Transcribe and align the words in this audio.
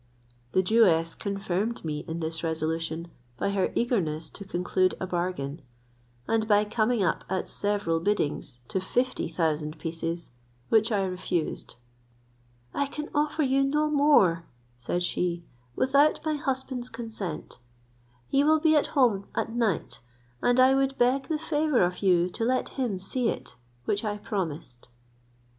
The 0.53 0.63
Jewess 0.63 1.13
confirmed 1.13 1.85
me 1.85 2.03
in 2.07 2.21
this 2.21 2.43
resolution, 2.43 3.11
by 3.37 3.51
her 3.51 3.71
eagerness 3.75 4.31
to 4.31 4.43
conclude 4.43 4.95
a 4.99 5.05
bargain; 5.05 5.61
and 6.27 6.47
by 6.47 6.65
coming 6.65 7.03
up 7.03 7.23
at 7.29 7.47
several 7.47 7.99
biddings 7.99 8.57
to 8.69 8.81
fifty 8.81 9.29
thousand 9.29 9.77
pieces, 9.77 10.31
which 10.69 10.91
I 10.91 11.01
refused. 11.03 11.75
"I 12.73 12.87
can 12.87 13.09
offer 13.13 13.43
you 13.43 13.63
no 13.63 13.91
more," 13.91 14.45
said 14.79 15.03
she, 15.03 15.45
"without 15.75 16.19
my 16.25 16.33
husband's 16.33 16.89
consent. 16.89 17.59
He 18.27 18.43
will 18.43 18.59
be 18.59 18.75
at 18.75 18.87
home 18.97 19.27
at 19.35 19.53
night; 19.53 19.99
and 20.41 20.59
I 20.59 20.73
would 20.73 20.97
beg 20.97 21.27
the 21.27 21.37
favour 21.37 21.83
of 21.83 21.99
you 22.01 22.27
to 22.27 22.43
let 22.43 22.69
him 22.69 22.99
see 22.99 23.29
it, 23.29 23.55
which 23.85 24.03
I 24.03 24.17
promised." 24.17 24.87